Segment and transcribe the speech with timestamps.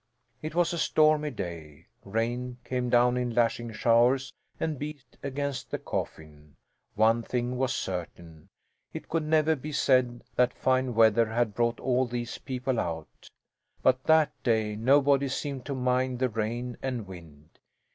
[0.41, 1.85] It was a stormy day.
[2.03, 6.55] Rain came down in lashing showers and beat against the coffin.
[6.95, 8.49] One thing was certain:
[8.93, 13.29] it could never be said that fine weather had brought all these people out.
[13.83, 17.59] But that day nobody seemed to mind the rain and wind.